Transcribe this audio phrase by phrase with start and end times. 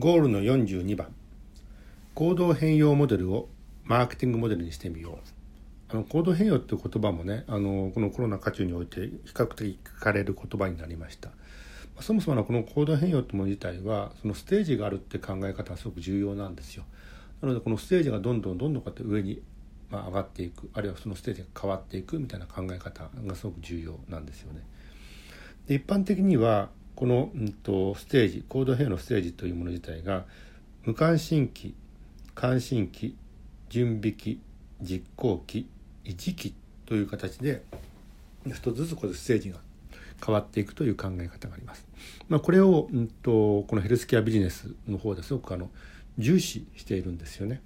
[0.00, 1.12] ゴールの42番。
[2.14, 3.48] 行動変容モデルを
[3.82, 5.28] マーケティングモデルにしてみよう。
[5.88, 11.30] あの行動変容っていう言葉もねあのこのコロナ禍中において比較的聞かれる言葉になりました。
[12.00, 16.84] そもそものこの行動変容ってもの自体はそのステージがあるって考え方がすごく重要なんですよ。
[17.42, 19.42] なのでこのステージがどんどんどんどんこうやって上に
[19.90, 20.70] まあ上がっていく。
[20.74, 24.62] あるいはそのステージが変わっていくみたいな考え方がすごく重要なんですよね。
[25.66, 30.24] で一般的にはこの、うんと、ステージ行動変のステージというもの自体が
[30.82, 31.76] 無関心期
[32.34, 33.16] 関心期
[33.68, 34.40] 準備期
[34.82, 35.68] 実行期
[36.04, 37.62] 維持期という形で
[38.48, 39.58] 一つずつこのステージが
[40.26, 41.86] 変わっていくという考え方があります。
[42.28, 45.70] まあ、これを、うんと、このヘルスケアビジネスの方ですごくあの
[46.18, 47.60] 重視しているんですよね。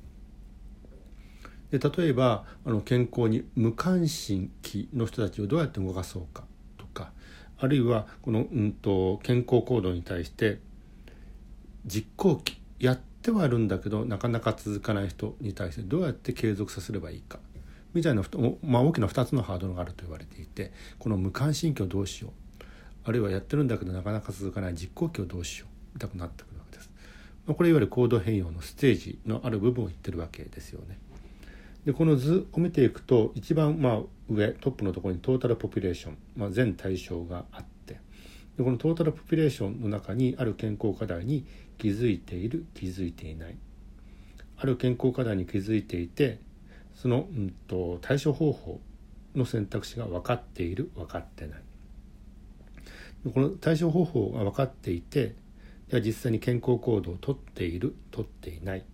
[1.71, 6.45] で例えばあの健康に無関心期の人たちをどうやって動かそうか
[7.63, 10.59] あるいはこの、うんと、健康行動に対して
[11.87, 17.39] 実行期やってはいるんだけどなかなか続かない人に対してどうやって継続させればいいか
[17.95, 18.25] みたいな、
[18.65, 22.65] まあ、大きな2つのハードルがあると言われていてこの無関心期をどうしよう
[23.05, 26.91] あるいはやってるんだけどなかなか続かない実行期をどうしようみたくなってくるわけです。
[27.47, 30.99] これいわゆる行動変容のステージのある部分を言ってるわけですよね。
[31.85, 37.99] でこの図を見ていくと一番まあ上トップのところにトータルポピュレーション、まあ、全対象があって
[38.57, 41.47] でこのトータルポピュレーションの中にある健康課題に
[41.79, 43.57] 気づいている気づいていない。
[44.57, 46.39] ある健康課題に気づいていて
[46.95, 48.81] その、うんと、対処方法
[49.35, 51.63] の選択肢が分かっている分かってない。
[53.33, 55.35] この対処方法が分かっていて
[55.89, 58.85] では実際に健康行動をとっているとっていない。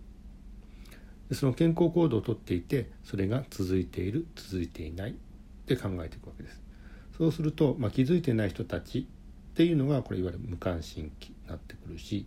[1.33, 5.15] その健康行動をとっていてそれが続いている続いていないっ
[5.67, 6.61] て考えていくわけです。
[7.17, 12.27] そうすると、まあ、気づいてない人たちっていうのがこれいわゆる無関心期になってくるし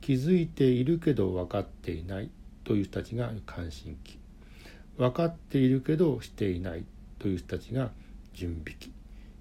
[0.00, 2.30] 気づいているけど分かっていない
[2.64, 4.18] という人たちが関心期。
[4.96, 6.84] 分かっているけどしていない
[7.18, 7.90] という人たちが
[8.32, 8.92] 準備期。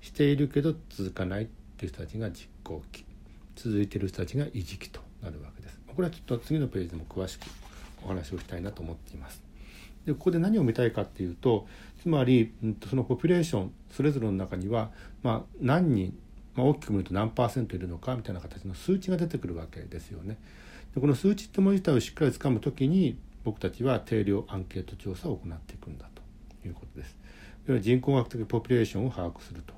[0.01, 3.05] しているけど続かないという人たちが実行期。
[3.55, 5.79] 続いている人たちが維持期となるわけです。
[5.87, 7.45] これはちょっと次のページでも詳しく
[8.07, 9.43] お話をしたいなと思っています。
[10.05, 11.67] でここで何を見たいかっていうと
[12.01, 14.89] つまり、うん、そのポピュレーションそれぞれの中には、
[15.21, 16.17] まあ、何人、
[16.55, 20.37] まあ、大きく見ると何パーセントいるのかみたいな形の数値が出てくるわけですよね。
[20.95, 27.17] でこの数値ってもの自体をしっかりつかむ時に僕たちは定量アンケート調査を行っていくんだということです。
[27.65, 29.73] 要は人口学的ポピュレーションを把握すると、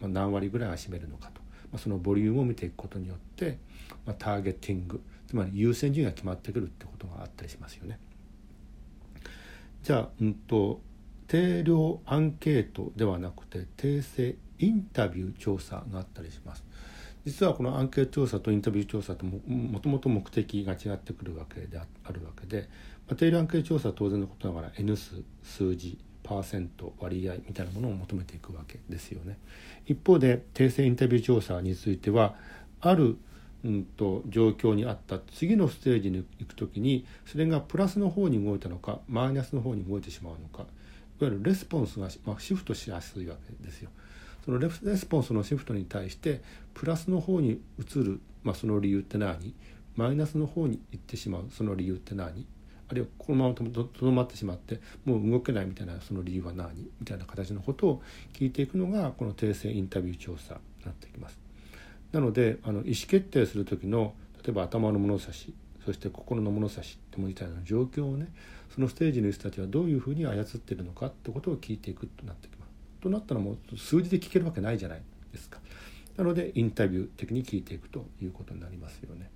[0.00, 1.40] まあ、何割ぐらいが占めるのかと、
[1.70, 3.58] まあ、そのボリュームを見ていくことによって、
[4.04, 7.98] まあ、ターゲティングつまり優先順位が決まってくるってことがあったりしますよね。
[9.82, 10.80] じゃあ、うんと、
[11.26, 16.64] 定量アンケートではなくて訂正インタビュー調査があったりします。
[17.26, 22.68] 実はこのアンケート調査とインタビュー調査とももともと目的が違ってくるわけであるわけで、
[23.06, 29.38] まあ、定量アンケート調査は当然のことながら N 数数字パーセント割合みたいなものを求めていくわけですよね。
[29.86, 32.34] 一方で訂正インタビュー調査については
[32.80, 33.18] ある
[33.64, 40.62] うんと状況にあった次のステージに行く時にそれがプラスの方に動いたのかマイナスの方に動いてしまうのか
[41.20, 43.90] いわゆるレスポンスが、まあ、シフトしやすいわけですよ。
[44.44, 46.40] そのレスポンスのシフトに対して
[46.72, 49.52] プラスの方に移る、まあ、その理由って何？
[49.96, 52.46] マイナスの方に行ってしまうその理由って何？
[52.88, 56.88] あるいはこのままとどまってしまってもう動けないみたいなその理由は何？
[57.00, 58.02] みたいな形のことを
[58.32, 61.47] 聞いていくのがこの訂正インタビュー調査になってきます。
[62.12, 65.54] なのであの意思決定する時の例えば頭の物差し
[65.84, 68.28] そして心の物差しってもみたいな状況をね
[68.74, 72.68] そのステージの人たちはどういうふうに操ってるのかってことを聞いていくとなってきます。
[73.00, 75.02] となったらもう数字で聞けるわけないじゃない
[75.32, 75.60] ですか。
[76.16, 79.30] なのでインタビュー的に聞いていくということになりますよね。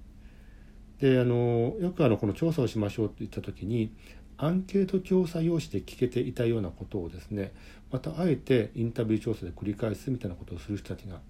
[0.98, 3.92] であのよくあのこの調査をしましょうと言った時に
[4.36, 7.52] アンケート調査用紙で聞けていたようなことをですね
[7.90, 11.20] またあえてインタビュー調査で繰り返すみたいなことをする人たちが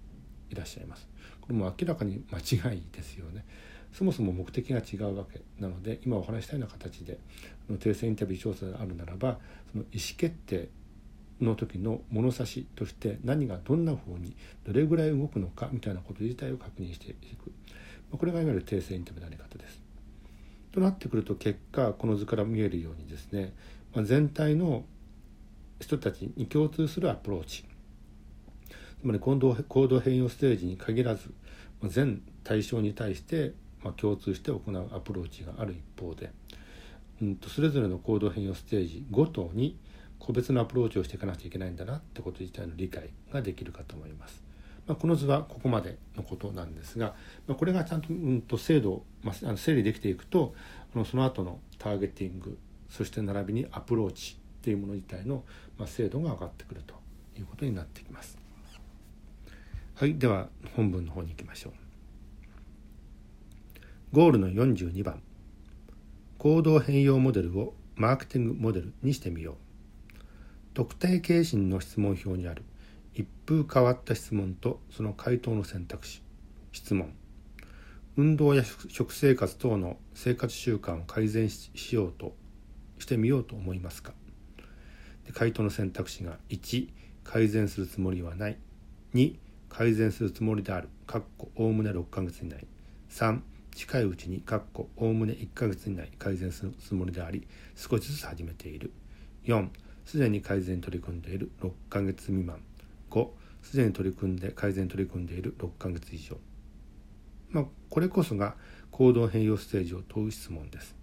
[0.53, 1.09] いらっしゃいます。
[1.41, 2.39] これも明らかに間
[2.73, 3.45] 違いですよね。
[3.93, 7.19] そもそも目的が違うわけなので今お話したような形で
[7.71, 9.39] 訂正インタビュー調査であるならば
[9.71, 10.69] その意思決定
[11.43, 14.35] の時の物差しとして何がどんな方に
[14.65, 17.53] どれぐらい動くのかみたいなこと自体を確認していく
[18.17, 19.81] これがいわゆる定性インタビューのやり方です。
[20.73, 23.53] となってくると結果この図から見えるようにですね、
[24.05, 24.85] 全体の
[25.81, 27.65] 人たちに共通するアプローチ
[29.03, 31.31] つまり行動行動変容ステージに限らず
[31.85, 33.53] 全対象に対して
[33.83, 36.31] まあ、共通して行うアプローチがある一方で、
[37.21, 39.77] うんと、それぞれの行動変容ステージごとに
[40.19, 44.43] 個別のアプローチをしていかなきゃいけないんだなってこと自体の理解ができるかと思います。
[44.87, 47.15] まあ、この図はここまでのことなんですが、
[47.47, 50.55] まあ、これがちゃんと,、うん、と精度、まあ、整理できていくと
[50.95, 52.59] あのその後のターゲティング
[52.91, 55.45] そして並びにアプローチっていうもの自体の、
[55.79, 56.95] まあ、精度が上がってくると
[57.39, 58.42] いうことになってきます。
[60.03, 61.73] はいでは本文の方に行きましょう。
[64.11, 65.23] ゴールの42番。
[66.39, 69.55] 行動変容モデルをマーケティングモデルにしてみよう。
[70.75, 72.65] 特定形心の質問表にある
[73.15, 76.21] 一風変わった質問とその回答の選択肢。
[76.73, 77.15] 質問。
[78.17, 82.35] 運動や食生活等の生活習慣を改善しようと
[82.99, 84.15] してみようと思いますか。
[85.27, 86.89] で回答の選択肢が1
[87.23, 88.59] 改善するつもりはない。
[89.15, 89.37] 2
[89.73, 90.91] 改善するつもりである。
[91.57, 92.67] おおむね6ヶ月以内。
[93.09, 93.41] 3
[93.75, 94.45] 近いうちに
[94.97, 98.93] おおむね1ヶ月以内改善するつもりであり少しずつ始めている。
[99.47, 99.71] 4
[100.05, 101.51] すでに改善に取り組んでいる。
[101.63, 102.61] 6ヶ月未満。
[103.11, 103.29] 5
[103.63, 105.55] すでに取り組んで改善に取り組んでいる。
[105.59, 106.37] 6ヶ月以上。
[107.49, 108.57] まあこれこそが
[108.91, 110.95] 行動変容ステージを問う質問です。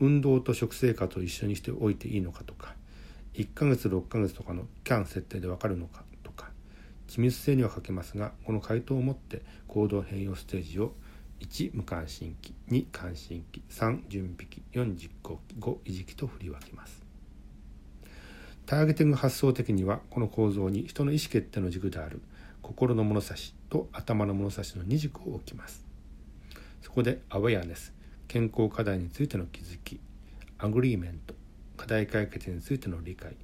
[0.00, 2.74] 運動と食生活を一緒にしておいていいのかとか
[3.34, 6.02] 1ヶ月6ヶ月とかのキャン設定でわかるのか。
[7.06, 10.94] とか緻密性には欠けますがこの回答をもって行動変容ステージを
[11.40, 17.02] 1無関心期2関心期3準備期4実行期5維持期と振り分けます。
[18.66, 22.22] ターゲティング発想的にはこの構造に人の意思決定の軸である
[22.62, 25.84] 心の物差しと頭の物差しの2軸を置きます。
[26.80, 27.92] そこでアウェアネス
[28.26, 30.00] 健康課題についての気づき
[30.58, 31.34] アグリーメント
[31.76, 33.36] 課題解決についての理解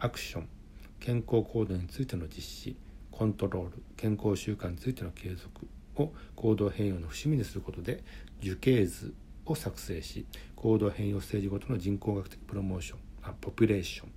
[0.00, 0.48] アクション
[0.98, 2.76] 健康行動についての実施
[3.14, 8.02] コントロール健康習慣についての継続を行動変容の節目にすることで
[8.40, 9.14] 樹形図
[9.46, 10.26] を作成し
[10.56, 14.08] 行動変容ステージごとの人口学的プロモーションあポピュレーション、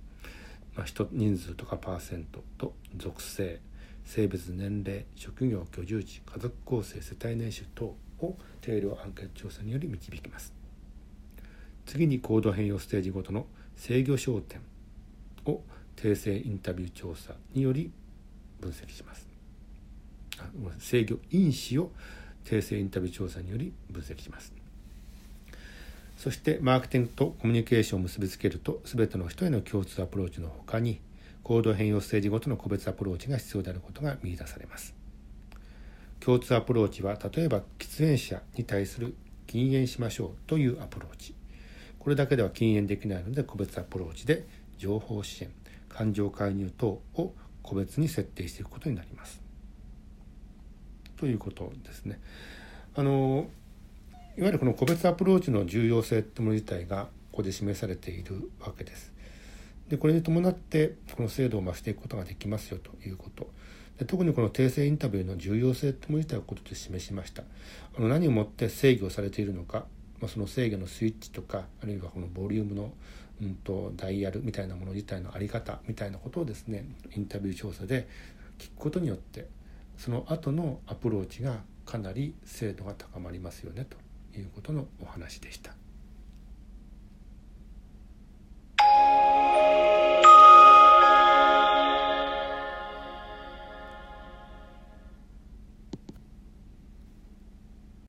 [0.74, 3.60] まあ、人人数とかパーセントと属性
[4.04, 10.52] 性別年齢職業居住地家族構成世帯年収等を定量アンケート調査により導きます。
[11.86, 13.46] 次に行動変容ステージごとの
[13.76, 14.60] 制御焦点
[15.46, 15.62] を
[15.94, 17.92] 定性インタビュー調査により
[18.60, 19.26] 分析します。
[20.78, 21.90] 制御因子を
[22.44, 24.52] 定性インタビュー調査により分析します。
[26.16, 31.00] そしてマーケティングとコミュニケーションを結びつけると全ての人への共通アプローチのほかに
[31.44, 34.94] 行動変容ステージごとの個別アプローチが必要であることが見出されます。
[36.20, 39.14] 共通アプローチは例えば喫煙者に対する
[39.46, 41.34] 禁煙しましょうというアプローチ。
[41.98, 44.46] これだけでは禁煙できないので個別アプローチで
[44.76, 45.50] 情報支援
[45.88, 47.32] 感情介入等を
[47.68, 49.42] 個別に設定していくことになります
[51.18, 52.18] ということですね。
[52.94, 53.48] あの
[54.38, 59.12] いわゆるこの個別アプローチの重要性ってもの自体がここで示されているわけです。
[59.88, 63.50] でこれに伴ってこの精度を増していくことができますよということ。
[63.98, 67.42] で特にこの訂正インタビューの重要性ってもの自体をことで示しました。
[67.98, 69.84] あの何をもって制御されているのか、
[70.20, 72.92] まあ、その制御のスイッチとかあるいはこのボリュームの
[73.40, 78.08] うんとダイヤルみたいなもの自体の在り方みたいなことをですねインタビュー調査で
[78.58, 79.46] 聞くことによって
[79.96, 83.96] その後のアプローチがかなり精度が高まりますよねと
[84.38, 85.72] いうことのお話でした。